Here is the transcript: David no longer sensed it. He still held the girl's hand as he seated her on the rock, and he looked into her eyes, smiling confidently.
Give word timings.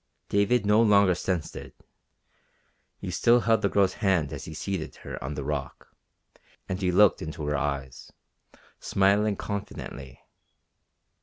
David 0.29 0.65
no 0.65 0.81
longer 0.81 1.13
sensed 1.13 1.55
it. 1.55 1.75
He 2.97 3.11
still 3.11 3.41
held 3.41 3.61
the 3.61 3.69
girl's 3.69 3.93
hand 4.01 4.33
as 4.33 4.45
he 4.45 4.53
seated 4.55 4.95
her 4.95 5.23
on 5.23 5.35
the 5.35 5.43
rock, 5.43 5.93
and 6.67 6.81
he 6.81 6.91
looked 6.91 7.21
into 7.21 7.45
her 7.45 7.55
eyes, 7.55 8.11
smiling 8.79 9.35
confidently. 9.35 10.19